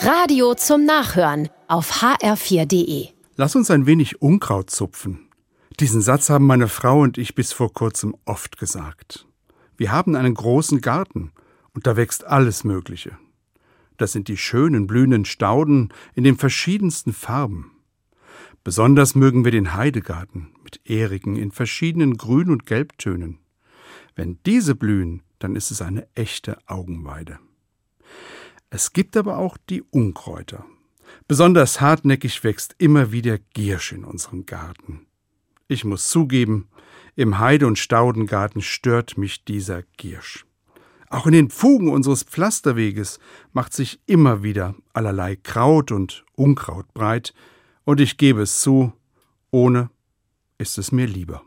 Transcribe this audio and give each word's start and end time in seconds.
Radio 0.00 0.54
zum 0.54 0.84
Nachhören 0.84 1.48
auf 1.66 2.02
hr4.de. 2.02 3.08
Lass 3.34 3.56
uns 3.56 3.68
ein 3.68 3.84
wenig 3.84 4.22
Unkraut 4.22 4.70
zupfen. 4.70 5.28
Diesen 5.80 6.00
Satz 6.02 6.30
haben 6.30 6.46
meine 6.46 6.68
Frau 6.68 7.00
und 7.00 7.18
ich 7.18 7.34
bis 7.34 7.52
vor 7.52 7.72
kurzem 7.72 8.14
oft 8.24 8.58
gesagt. 8.58 9.26
Wir 9.76 9.90
haben 9.90 10.14
einen 10.14 10.34
großen 10.34 10.80
Garten 10.80 11.32
und 11.74 11.88
da 11.88 11.96
wächst 11.96 12.24
alles 12.24 12.62
Mögliche. 12.62 13.18
Das 13.96 14.12
sind 14.12 14.28
die 14.28 14.36
schönen 14.36 14.86
blühenden 14.86 15.24
Stauden 15.24 15.88
in 16.14 16.22
den 16.22 16.36
verschiedensten 16.36 17.12
Farben. 17.12 17.72
Besonders 18.62 19.16
mögen 19.16 19.44
wir 19.44 19.50
den 19.50 19.74
Heidegarten 19.74 20.52
mit 20.62 20.80
Ährigen 20.84 21.34
in 21.34 21.50
verschiedenen 21.50 22.16
Grün- 22.16 22.50
und 22.50 22.66
Gelbtönen. 22.66 23.38
Wenn 24.14 24.38
diese 24.46 24.76
blühen, 24.76 25.22
dann 25.40 25.56
ist 25.56 25.72
es 25.72 25.82
eine 25.82 26.06
echte 26.14 26.56
Augenweide. 26.66 27.40
Es 28.70 28.92
gibt 28.92 29.16
aber 29.16 29.38
auch 29.38 29.56
die 29.56 29.82
Unkräuter. 29.82 30.64
Besonders 31.26 31.80
hartnäckig 31.80 32.44
wächst 32.44 32.74
immer 32.78 33.12
wieder 33.12 33.38
Giersch 33.54 33.92
in 33.92 34.04
unserem 34.04 34.44
Garten. 34.44 35.06
Ich 35.68 35.84
muss 35.84 36.08
zugeben, 36.08 36.68
im 37.16 37.38
Heide- 37.38 37.66
und 37.66 37.78
Staudengarten 37.78 38.62
stört 38.62 39.18
mich 39.18 39.44
dieser 39.44 39.82
Giersch. 39.96 40.46
Auch 41.10 41.26
in 41.26 41.32
den 41.32 41.50
Fugen 41.50 41.88
unseres 41.88 42.22
Pflasterweges 42.22 43.18
macht 43.52 43.72
sich 43.72 44.00
immer 44.06 44.42
wieder 44.42 44.74
allerlei 44.92 45.36
Kraut 45.36 45.90
und 45.90 46.24
Unkraut 46.34 46.92
breit, 46.92 47.34
und 47.84 48.00
ich 48.00 48.18
gebe 48.18 48.42
es 48.42 48.60
zu, 48.60 48.92
ohne 49.50 49.88
ist 50.58 50.76
es 50.76 50.92
mir 50.92 51.06
lieber. 51.06 51.42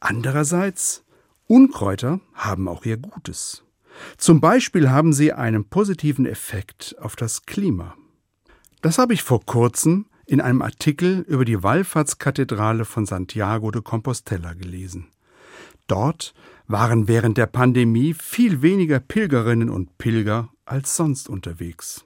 Andererseits, 0.00 1.04
Unkräuter 1.46 2.20
haben 2.34 2.66
auch 2.66 2.84
ihr 2.84 2.96
Gutes. 2.96 3.62
Zum 4.16 4.40
Beispiel 4.40 4.90
haben 4.90 5.12
sie 5.12 5.32
einen 5.32 5.64
positiven 5.64 6.26
Effekt 6.26 6.96
auf 7.00 7.16
das 7.16 7.46
Klima. 7.46 7.94
Das 8.82 8.98
habe 8.98 9.14
ich 9.14 9.22
vor 9.22 9.44
kurzem 9.44 10.06
in 10.26 10.40
einem 10.40 10.62
Artikel 10.62 11.24
über 11.26 11.44
die 11.44 11.62
Wallfahrtskathedrale 11.62 12.84
von 12.84 13.04
Santiago 13.04 13.70
de 13.70 13.82
Compostela 13.82 14.54
gelesen. 14.54 15.08
Dort 15.86 16.34
waren 16.68 17.08
während 17.08 17.36
der 17.36 17.46
Pandemie 17.46 18.14
viel 18.14 18.62
weniger 18.62 19.00
Pilgerinnen 19.00 19.68
und 19.68 19.98
Pilger 19.98 20.50
als 20.64 20.96
sonst 20.96 21.28
unterwegs. 21.28 22.04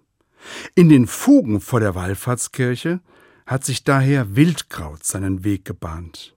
In 0.75 0.89
den 0.89 1.07
Fugen 1.07 1.61
vor 1.61 1.81
der 1.81 1.95
Wallfahrtskirche 1.95 3.01
hat 3.47 3.65
sich 3.65 3.85
daher 3.85 4.37
Wildkraut 4.37 5.05
seinen 5.05 5.45
Weg 5.45 5.65
gebahnt. 5.67 6.35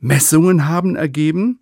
Messungen 0.00 0.68
haben 0.68 0.96
ergeben, 0.96 1.60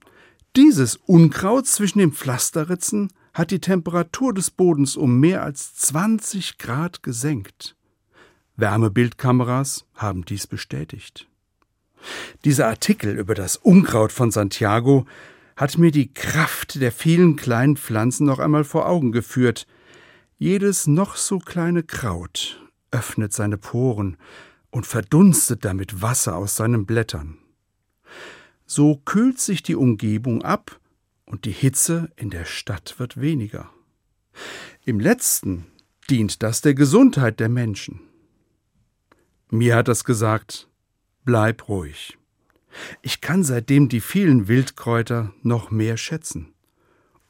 dieses 0.56 0.96
Unkraut 0.96 1.66
zwischen 1.66 1.98
den 1.98 2.12
Pflasterritzen 2.12 3.12
hat 3.32 3.50
die 3.50 3.60
Temperatur 3.60 4.34
des 4.34 4.50
Bodens 4.50 4.96
um 4.96 5.18
mehr 5.18 5.42
als 5.42 5.74
20 5.74 6.58
Grad 6.58 7.02
gesenkt. 7.02 7.76
Wärmebildkameras 8.56 9.86
haben 9.94 10.24
dies 10.24 10.46
bestätigt. 10.46 11.28
Dieser 12.44 12.66
Artikel 12.66 13.16
über 13.16 13.34
das 13.34 13.56
Unkraut 13.56 14.12
von 14.12 14.30
Santiago 14.30 15.06
hat 15.56 15.78
mir 15.78 15.90
die 15.90 16.12
Kraft 16.12 16.80
der 16.80 16.92
vielen 16.92 17.36
kleinen 17.36 17.76
Pflanzen 17.76 18.26
noch 18.26 18.38
einmal 18.38 18.64
vor 18.64 18.88
Augen 18.88 19.12
geführt. 19.12 19.66
Jedes 20.38 20.86
noch 20.86 21.16
so 21.16 21.38
kleine 21.38 21.82
Kraut 21.82 22.60
öffnet 22.90 23.32
seine 23.32 23.56
Poren 23.56 24.16
und 24.70 24.86
verdunstet 24.86 25.64
damit 25.64 26.02
Wasser 26.02 26.36
aus 26.36 26.56
seinen 26.56 26.84
Blättern. 26.84 27.38
So 28.74 28.96
kühlt 29.04 29.38
sich 29.38 29.62
die 29.62 29.76
Umgebung 29.76 30.40
ab 30.40 30.80
und 31.26 31.44
die 31.44 31.52
Hitze 31.52 32.10
in 32.16 32.30
der 32.30 32.46
Stadt 32.46 32.98
wird 32.98 33.20
weniger. 33.20 33.68
Im 34.86 34.98
letzten 34.98 35.66
dient 36.08 36.42
das 36.42 36.62
der 36.62 36.72
Gesundheit 36.72 37.38
der 37.38 37.50
Menschen. 37.50 38.00
Mir 39.50 39.76
hat 39.76 39.88
das 39.88 40.04
gesagt, 40.04 40.70
bleib 41.26 41.68
ruhig. 41.68 42.16
Ich 43.02 43.20
kann 43.20 43.44
seitdem 43.44 43.90
die 43.90 44.00
vielen 44.00 44.48
Wildkräuter 44.48 45.34
noch 45.42 45.70
mehr 45.70 45.98
schätzen. 45.98 46.54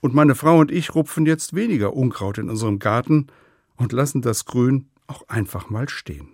Und 0.01 0.15
meine 0.15 0.37
Frau 0.37 0.61
und 0.61 0.71
ich 0.71 0.95
rupfen 0.95 1.27
jetzt 1.27 1.57
weniger 1.57 1.95
Unkraut 1.95 2.39
in 2.39 2.51
unserem 2.51 2.79
Garten 2.79 3.27
und 3.75 3.91
lassen 3.91 4.23
das 4.23 4.45
Grün 4.45 4.87
auch 5.09 5.27
einfach 5.27 5.71
mal 5.71 5.89
stehen. 5.89 6.29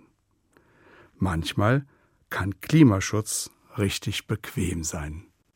Manchmal 1.17 1.87
kann 2.29 2.61
Klimaschutz 2.61 3.49
richtig 3.79 4.27
bequem 4.27 4.83
sein. 4.83 5.28